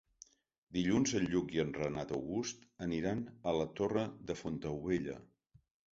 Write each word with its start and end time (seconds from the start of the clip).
Dilluns 0.77 1.11
en 1.19 1.25
Lluc 1.33 1.51
i 1.57 1.61
en 1.63 1.69
Renat 1.75 2.13
August 2.19 2.65
aniran 2.87 3.21
a 3.53 3.53
la 3.59 3.69
Torre 3.81 4.07
de 4.31 4.37
Fontaubella. 4.41 5.19